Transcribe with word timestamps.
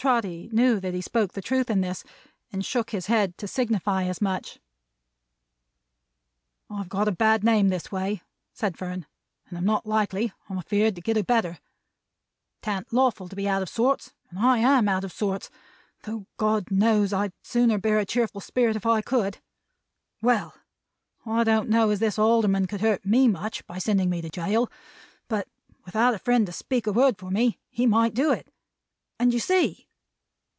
Trotty 0.00 0.48
knew 0.52 0.78
that 0.78 0.94
he 0.94 1.00
spoke 1.02 1.32
the 1.32 1.42
truth 1.42 1.68
in 1.68 1.80
this, 1.80 2.04
and 2.52 2.64
shook 2.64 2.90
his 2.90 3.06
head 3.06 3.36
to 3.36 3.48
signify 3.48 4.04
as 4.04 4.20
much. 4.20 4.60
"I've 6.70 6.88
got 6.88 7.08
a 7.08 7.10
bad 7.10 7.42
name 7.42 7.68
this 7.68 7.90
way," 7.90 8.22
said 8.52 8.78
Fern; 8.78 9.06
"and 9.48 9.58
I'm 9.58 9.64
not 9.64 9.86
likely, 9.86 10.32
I'm 10.48 10.56
afeared, 10.56 10.94
to 10.94 11.00
get 11.00 11.16
a 11.16 11.24
better. 11.24 11.58
'Tan't 12.62 12.92
lawful 12.92 13.28
to 13.28 13.34
be 13.34 13.48
out 13.48 13.60
of 13.60 13.68
sorts, 13.68 14.12
and 14.30 14.38
I 14.38 14.58
AM 14.58 14.88
out 14.88 15.02
of 15.02 15.10
sorts, 15.10 15.50
though 16.04 16.26
God 16.36 16.70
knows, 16.70 17.12
I'd 17.12 17.32
sooner 17.42 17.76
bear 17.76 17.98
a 17.98 18.06
cheerful 18.06 18.40
spirit 18.40 18.76
if 18.76 18.86
I 18.86 19.00
could. 19.02 19.38
Well! 20.22 20.54
I 21.26 21.42
don't 21.42 21.68
know 21.68 21.90
as 21.90 21.98
this 21.98 22.20
Alderman 22.20 22.68
could 22.68 22.82
hurt 22.82 23.04
me 23.04 23.26
much 23.26 23.66
by 23.66 23.78
sending 23.78 24.10
me 24.10 24.20
to 24.22 24.28
gaol; 24.28 24.70
but 25.26 25.48
without 25.84 26.14
a 26.14 26.20
friend 26.20 26.46
to 26.46 26.52
speak 26.52 26.86
a 26.86 26.92
word 26.92 27.18
for 27.18 27.32
me, 27.32 27.58
he 27.68 27.84
might 27.84 28.14
do 28.14 28.30
it; 28.30 28.46
and 29.18 29.32
you 29.34 29.40
see 29.40 29.86